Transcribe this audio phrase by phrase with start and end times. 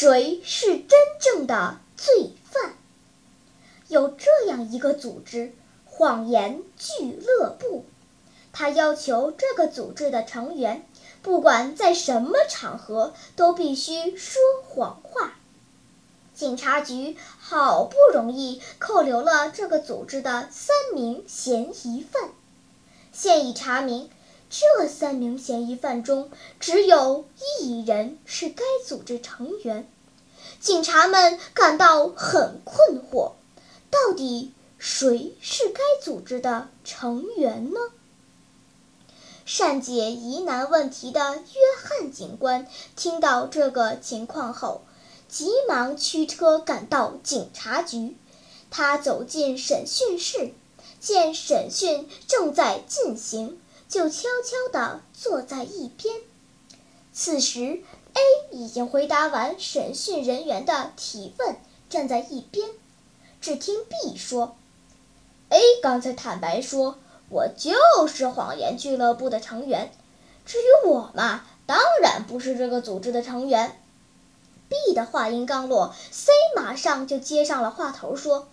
[0.00, 2.76] 谁是真正的罪犯？
[3.88, 5.52] 有这样一个组织——
[5.84, 7.84] 谎言俱乐部。
[8.52, 10.86] 他要求这个组织的成员，
[11.20, 15.32] 不管在什么场合，都必须说谎话。
[16.32, 22.30] 警察局好不容易扣留了这个组织的三名嫌疑犯，
[23.10, 24.08] 现已查明，
[24.48, 26.30] 这三名嫌疑犯中
[26.60, 27.26] 只有
[27.60, 29.86] 一人是该组织成员。
[30.60, 33.32] 警察们感到很困惑，
[33.90, 37.80] 到底谁是该组织的成员呢？
[39.44, 41.42] 善解疑难问题的约
[41.82, 42.66] 翰警官
[42.96, 44.82] 听到这个情况后，
[45.26, 48.16] 急忙驱车赶到警察局。
[48.70, 50.52] 他走进审讯室，
[51.00, 56.14] 见审讯正在进行，就悄悄地坐在一边。
[57.14, 57.82] 此时
[58.18, 61.56] ，A 已经回答完审讯人员的提问，
[61.88, 62.68] 站在一边。
[63.40, 64.56] 只听 B 说
[65.50, 66.98] ：“A 刚才坦白说。”
[67.30, 67.74] 我就
[68.06, 69.92] 是谎言俱乐部的成员，
[70.46, 73.78] 至于我嘛，当然不是这个组织的成员。
[74.70, 78.48] B 的话音刚落，C 马上就接上了话头，说：“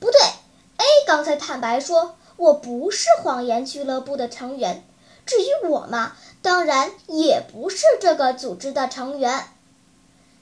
[0.00, 4.82] 不对，A 刚才坦白说我不是谎言俱乐部的成员，
[5.26, 9.48] 至于我嘛，当然也不是这个组织的成员。”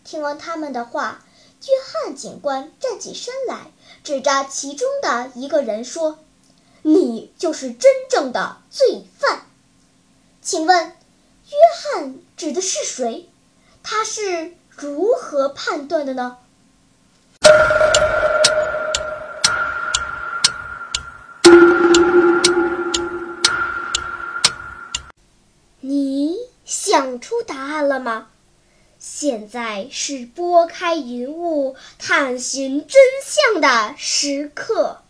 [0.04, 1.24] 听完他们的话，
[1.62, 1.72] 约
[2.04, 3.72] 翰警官站起身来，
[4.04, 6.20] 指着其中的一个人说。
[6.86, 9.46] 你就是真正的罪犯，
[10.42, 13.30] 请问，约翰指的是谁？
[13.82, 16.36] 他是如何判断的呢？
[26.96, 28.28] 想出答案了吗？
[29.00, 35.02] 现在是拨开云雾探寻真相的时刻。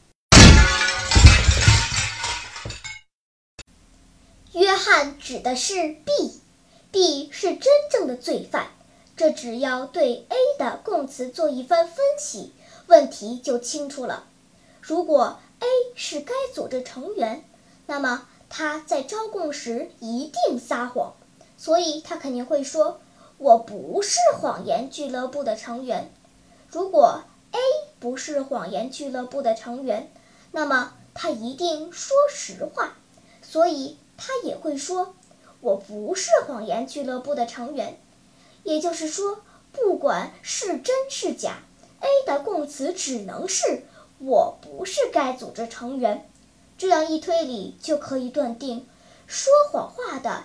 [4.55, 5.75] 约翰指的是
[6.07, 8.69] B，B 是真正的罪犯。
[9.15, 12.55] 这只要对 A 的供词做一番分析，
[12.87, 14.25] 问题就清楚了。
[14.81, 17.45] 如果 A 是该组织成员，
[17.85, 21.13] 那么他在招供时一定撒谎，
[21.57, 23.01] 所以他肯定会说
[23.39, 26.11] ：“我不是谎言俱乐部的成员。”
[26.69, 27.23] 如果
[27.53, 27.59] A
[28.01, 30.11] 不是谎言俱乐部的成员，
[30.53, 32.95] 那么他一定说实话，
[33.43, 33.97] 所以。
[34.17, 35.17] 他也会说
[35.61, 37.99] ：“我不是谎言俱乐部的成员。”
[38.63, 39.41] 也就是说，
[39.73, 41.59] 不管是真是假
[41.99, 43.83] ，A 的供词只能是
[44.23, 46.31] “我不是该组织成员”。
[46.79, 48.87] 这样一推理，就可以断定，
[49.27, 50.45] 说谎话的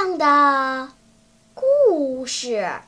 [0.00, 0.88] 样的
[1.52, 2.80] 故事。